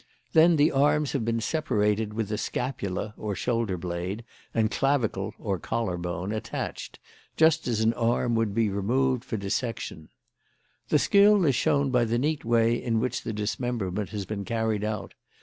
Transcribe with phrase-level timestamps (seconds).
[0.33, 5.59] Then the arms have been separated with the scapula (or shoulder blade) and clavicle (or
[5.59, 6.97] collar bone) attached,
[7.37, 10.09] just as an arm would be removed for dissection.
[10.89, 14.83] "The skill is shown by the neat way in which the dismemberment has been carried
[14.83, 15.13] out.